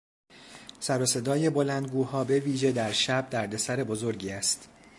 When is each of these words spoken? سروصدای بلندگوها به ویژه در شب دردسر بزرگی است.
سروصدای 0.79 1.49
بلندگوها 1.49 2.23
به 2.23 2.39
ویژه 2.39 2.71
در 2.71 2.91
شب 2.91 3.29
دردسر 3.29 3.83
بزرگی 3.83 4.29
است. 4.29 4.69